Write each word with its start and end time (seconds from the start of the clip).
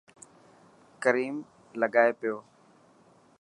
ڪريم 1.03 1.35
لگائي 1.81 2.11
پيو. 2.19 2.35